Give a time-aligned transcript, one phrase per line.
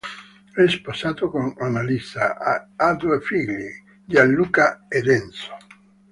[0.53, 3.67] È sposato con Annalisa e ha due figli:
[4.03, 5.55] Gianluca ed Enzo.